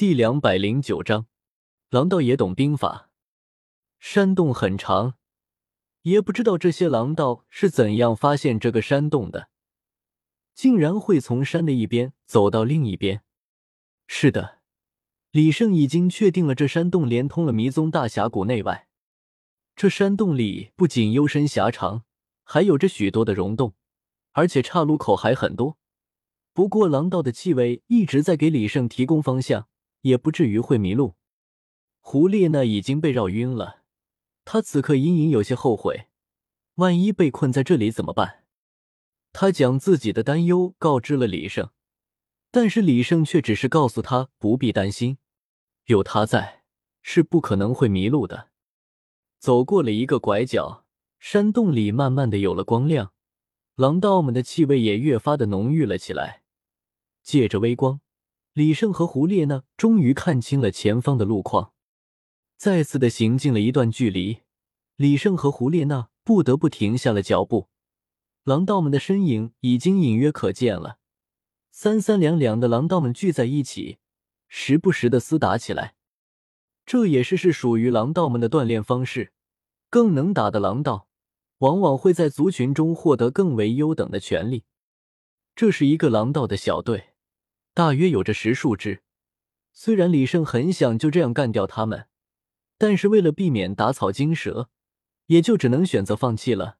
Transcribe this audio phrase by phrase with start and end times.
[0.00, 1.26] 第两百零九章，
[1.90, 3.10] 狼道也懂兵法。
[3.98, 5.16] 山洞很长，
[6.04, 9.50] 也不知道这些狼道是怎样发现这个山洞的，
[10.54, 13.22] 竟然会从山的一边走到另一边。
[14.06, 14.60] 是的，
[15.32, 18.88] 李胜已经确定了，这山洞连通了迷踪大峡谷内外。
[19.76, 22.04] 这山洞里不仅幽深狭长，
[22.42, 23.74] 还有着许多的溶洞，
[24.32, 25.76] 而且岔路口还很多。
[26.54, 29.66] 不过狼道的气味一直在给李胜提供方向。
[30.02, 31.16] 也不至于会迷路。
[32.00, 33.82] 胡列娜已经被绕晕了，
[34.44, 36.08] 他此刻隐隐有些后悔，
[36.76, 38.44] 万一被困在这里怎么办？
[39.32, 41.70] 他将自己的担忧告知了李胜，
[42.50, 45.18] 但是李胜却只是告诉他不必担心，
[45.84, 46.64] 有他在，
[47.02, 48.48] 是不可能会迷路的。
[49.38, 50.84] 走过了一个拐角，
[51.18, 53.12] 山洞里慢慢的有了光亮，
[53.76, 56.42] 狼道们的气味也越发的浓郁了起来，
[57.22, 58.00] 借着微光。
[58.60, 61.72] 李胜和胡列娜终于看清了前方的路况，
[62.58, 64.40] 再次的行进了一段距离，
[64.96, 67.70] 李胜和胡列娜不得不停下了脚步。
[68.44, 70.98] 狼道们的身影已经隐约可见了，
[71.70, 73.96] 三三两两的狼道们聚在一起，
[74.46, 75.94] 时不时的厮打起来。
[76.84, 79.32] 这也是是属于狼道们的锻炼方式。
[79.88, 81.08] 更能打的狼道，
[81.60, 84.64] 往往会在族群中获得更为优等的权利。
[85.56, 87.09] 这是一个狼道的小队。
[87.72, 89.02] 大约有着十数只，
[89.72, 92.08] 虽然李胜很想就这样干掉他们，
[92.76, 94.68] 但是为了避免打草惊蛇，
[95.26, 96.78] 也就只能选择放弃了。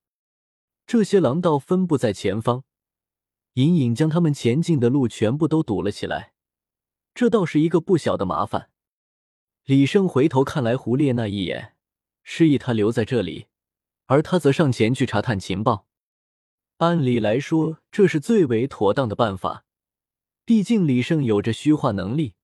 [0.86, 2.64] 这些狼道分布在前方，
[3.54, 6.32] 隐隐将他们前进的路全部都堵了起来，
[7.14, 8.70] 这倒是一个不小的麻烦。
[9.64, 11.76] 李胜回头看来胡列娜一眼，
[12.24, 13.46] 示意他留在这里，
[14.06, 15.86] 而他则上前去查探情报。
[16.78, 19.64] 按理来说，这是最为妥当的办法。
[20.44, 22.34] 毕竟李胜有着虚化能力，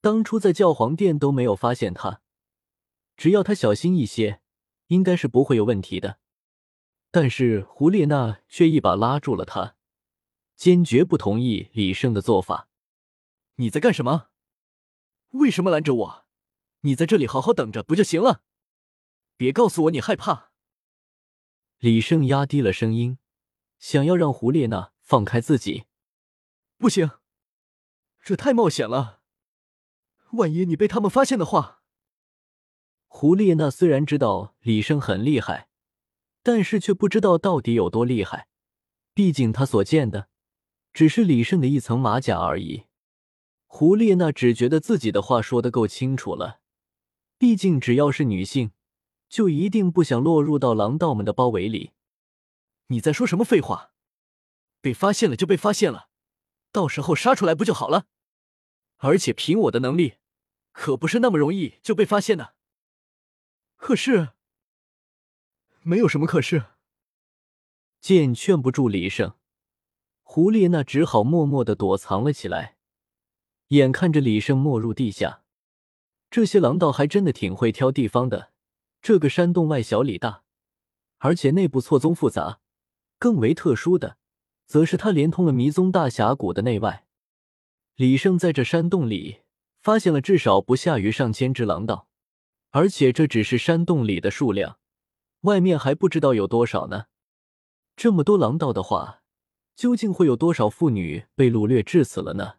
[0.00, 2.20] 当初在教皇殿都没有发现他。
[3.16, 4.40] 只要他小心一些，
[4.88, 6.18] 应该是不会有问题的。
[7.10, 9.76] 但是胡列娜却一把拉住了他，
[10.54, 12.68] 坚决不同意李胜的做法。
[13.56, 14.28] 你在干什么？
[15.30, 16.26] 为什么拦着我？
[16.80, 18.42] 你在这里好好等着不就行了？
[19.36, 20.52] 别告诉我你害怕。
[21.78, 23.18] 李胜压低了声音，
[23.78, 25.84] 想要让胡列娜放开自己。
[26.78, 27.10] 不行。
[28.22, 29.20] 这太冒险了，
[30.32, 31.82] 万一你被他们发现的话。
[33.06, 35.68] 胡列娜虽然知道李胜很厉害，
[36.42, 38.48] 但是却不知道到底有多厉害。
[39.14, 40.28] 毕竟他所见的
[40.92, 42.84] 只是李胜的一层马甲而已。
[43.66, 46.60] 胡列娜只觉得自己的话说的够清楚了。
[47.38, 48.72] 毕竟只要是女性，
[49.28, 51.92] 就一定不想落入到狼道们的包围里。
[52.88, 53.92] 你在说什么废话？
[54.80, 56.09] 被发现了就被发现了。
[56.72, 58.06] 到时候杀出来不就好了？
[58.98, 60.18] 而且凭我的能力，
[60.72, 62.54] 可不是那么容易就被发现的。
[63.76, 64.30] 可是，
[65.82, 66.66] 没有什么可是。
[68.00, 69.34] 见劝不住李胜，
[70.22, 72.76] 胡列娜只好默默的躲藏了起来。
[73.68, 75.42] 眼看着李胜没入地下，
[76.30, 78.52] 这些狼道还真的挺会挑地方的。
[79.02, 80.44] 这个山洞外小里大，
[81.18, 82.60] 而且内部错综复杂，
[83.18, 84.18] 更为特殊的。
[84.70, 87.04] 则是他连通了迷踪大峡谷的内外。
[87.96, 89.40] 李胜在这山洞里
[89.82, 92.06] 发现了至少不下于上千只狼道，
[92.70, 94.78] 而且这只是山洞里的数量，
[95.40, 97.06] 外面还不知道有多少呢。
[97.96, 99.22] 这么多狼道的话，
[99.74, 102.58] 究竟会有多少妇女被掳掠致死了呢？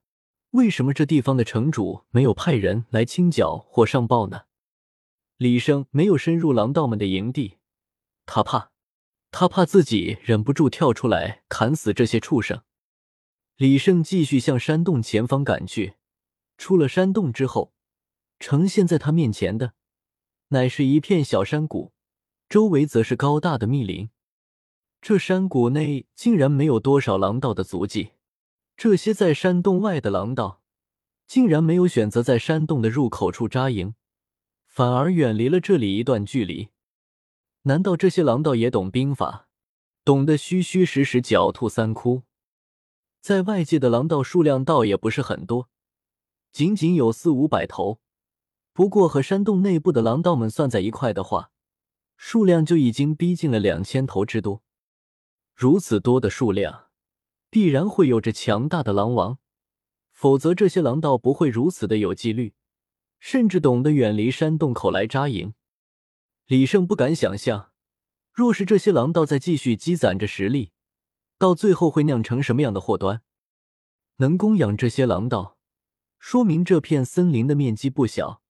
[0.50, 4.42] 为什么这地方的城主没有派人来清剿或上报呢？
[5.38, 7.60] 李胜没有深入狼道们的营地，
[8.26, 8.71] 他怕。
[9.32, 12.62] 他怕自己忍不住跳出来砍死这些畜生。
[13.56, 15.96] 李胜继续向山洞前方赶去。
[16.58, 17.74] 出了山洞之后，
[18.40, 19.74] 呈现在他面前的
[20.50, 21.94] 乃是一片小山谷，
[22.48, 24.10] 周围则是高大的密林。
[25.02, 28.12] 这山谷内竟然没有多少狼道的足迹。
[28.78, 30.62] 这些在山洞外的狼道，
[31.26, 33.96] 竟然没有选择在山洞的入口处扎营，
[34.68, 36.70] 反而远离了这里一段距离。
[37.64, 39.48] 难道这些狼道也懂兵法，
[40.04, 42.24] 懂得虚虚实实、狡兔三窟？
[43.20, 45.70] 在外界的狼道数量倒也不是很多，
[46.52, 48.00] 仅仅有四五百头。
[48.74, 51.52] 不过和山洞内部的狼道们算在一块的话，
[52.18, 54.64] 数量就已经逼近了两千头之多。
[55.54, 56.88] 如此多的数量，
[57.52, 59.38] 必然会有着强大的狼王，
[60.12, 62.56] 否则这些狼道不会如此的有纪律，
[63.20, 65.54] 甚至懂得远离山洞口来扎营。
[66.52, 67.72] 李胜不敢想象，
[68.34, 70.74] 若是这些狼道再继续积攒着实力，
[71.38, 73.22] 到最后会酿成什么样的祸端。
[74.18, 75.58] 能供养这些狼道，
[76.20, 78.42] 说明这片森林的面积不小。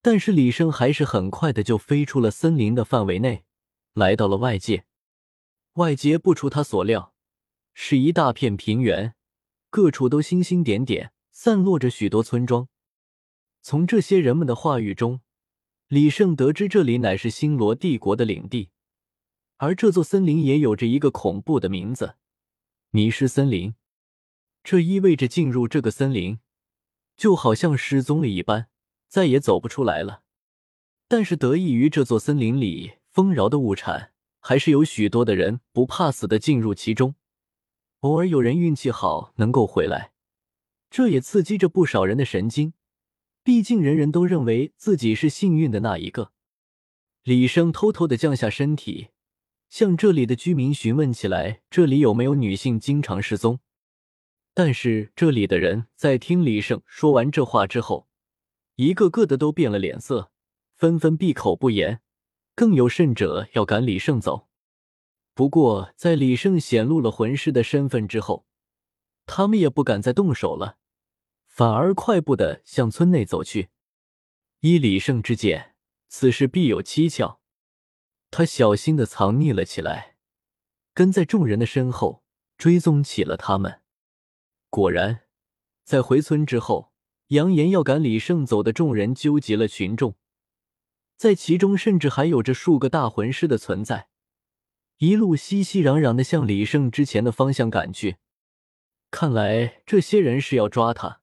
[0.00, 3.44] 但是李胜还是很快的就飞出了森林的范围内，
[3.92, 4.86] 来到了外界。
[5.74, 7.12] 外界不出他所料，
[7.74, 9.14] 是一大片平原，
[9.68, 12.68] 各处都星星点点，散落着许多村庄。
[13.60, 15.20] 从这些人们的话语中，
[15.88, 18.70] 李胜得知这里乃是星罗帝国的领地，
[19.58, 22.16] 而这座森林也有着一个恐怖的名字——
[22.90, 23.74] 迷失森林。
[24.62, 26.38] 这意味着进入这个森林，
[27.16, 28.68] 就好像失踪了一般，
[29.08, 30.22] 再也走不出来了。
[31.06, 37.14] 但是得益于这座森林里丰饶的物产，还是有许多的人不怕死的进入其中。
[38.00, 40.12] 偶尔有人运气好能够回来，
[40.88, 42.72] 这也刺激着不少人的神经。
[43.44, 46.32] 毕竟，人人都认为自己是幸运的那一个。
[47.24, 49.08] 李生偷偷的降下身体，
[49.68, 53.60] 向这里的居民询问起来：这里有没有女性经常失踪？
[54.54, 58.08] 但是，这里的人在听李胜说完这话之后，
[58.76, 60.30] 一个个的都变了脸色，
[60.74, 62.00] 纷纷闭口不言，
[62.54, 64.48] 更有甚者要赶李胜走。
[65.34, 68.46] 不过，在李胜显露了魂师的身份之后，
[69.26, 70.78] 他们也不敢再动手了。
[71.54, 73.68] 反而快步的向村内走去。
[74.58, 75.76] 依李胜之见，
[76.08, 77.40] 此事必有蹊跷。
[78.32, 80.16] 他小心的藏匿了起来，
[80.92, 82.24] 跟在众人的身后
[82.58, 83.82] 追踪起了他们。
[84.68, 85.26] 果然，
[85.84, 86.92] 在回村之后，
[87.28, 90.16] 扬言要赶李胜走的众人纠集了群众，
[91.16, 94.08] 在其中甚至还有着数个大魂师的存在，
[94.96, 98.16] 一路熙熙攘攘的向李胜之前的方向赶去。
[99.12, 101.20] 看来这些人是要抓他。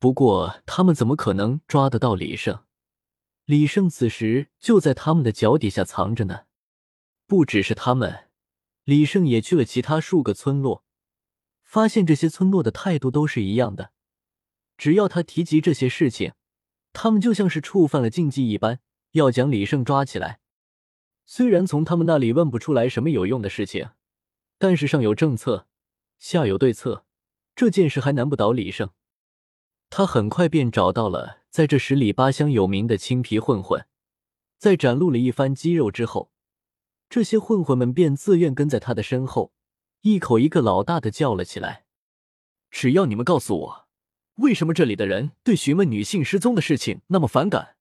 [0.00, 2.60] 不过，他们怎么可能抓得到李胜？
[3.46, 6.42] 李胜此时就在他们的脚底下藏着呢。
[7.26, 8.28] 不只是他们，
[8.84, 10.84] 李胜也去了其他数个村落，
[11.64, 13.92] 发现这些村落的态度都是一样的。
[14.76, 16.32] 只要他提及这些事情，
[16.92, 18.78] 他们就像是触犯了禁忌一般，
[19.12, 20.38] 要将李胜抓起来。
[21.26, 23.90] 虽然从他们那里问不出来什么有用的事情，
[24.58, 25.66] 但是上有政策，
[26.18, 27.04] 下有对策，
[27.56, 28.90] 这件事还难不倒李胜。
[29.90, 33.86] 他很快便找到了在这十里八乡有名的青皮混混，
[34.58, 36.30] 在展露了一番肌肉之后，
[37.08, 39.52] 这些混混们便自愿跟在他的身后，
[40.02, 41.86] 一口一个老大的叫了起来
[42.70, 43.88] ：“只要你们告诉我，
[44.36, 47.76] 为什么这里的人对询问女性失踪的事情那么反感，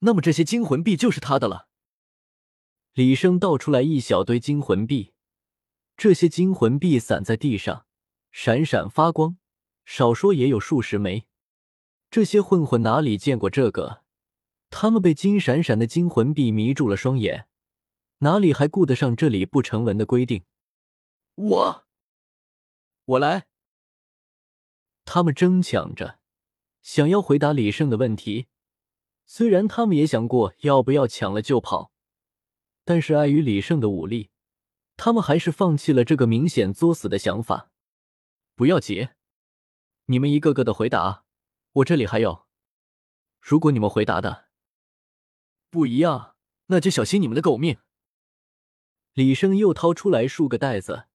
[0.00, 1.68] 那么这些金魂币就是他的了。”
[2.92, 5.12] 李生倒出来一小堆金魂币，
[5.96, 7.86] 这些金魂币散在地上，
[8.30, 9.38] 闪闪发光，
[9.84, 11.27] 少说也有数十枚。
[12.10, 14.02] 这些混混哪里见过这个？
[14.70, 17.48] 他们被金闪闪的金魂币迷住了双眼，
[18.18, 20.44] 哪里还顾得上这里不成文的规定？
[21.34, 21.86] 我，
[23.04, 23.46] 我来！
[25.04, 26.18] 他们争抢着
[26.82, 28.48] 想要回答李胜的问题。
[29.24, 31.92] 虽然他们也想过要不要抢了就跑，
[32.84, 34.30] 但是碍于李胜的武力，
[34.96, 37.70] 他们还是放弃了这个明显作死的想法。
[38.54, 39.10] 不要急，
[40.06, 41.26] 你们一个个的回答。
[41.78, 42.46] 我这里还有，
[43.40, 44.46] 如果你们回答的
[45.70, 46.34] 不一样，
[46.66, 47.78] 那就小心你们的狗命。
[49.12, 51.06] 李生又掏出来数个袋子，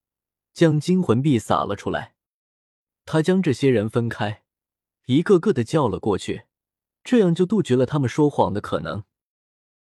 [0.52, 2.14] 将金魂币撒了出来。
[3.04, 4.44] 他将这些人分开，
[5.06, 6.46] 一个个的叫了过去，
[7.02, 9.04] 这样就杜绝了他们说谎的可能。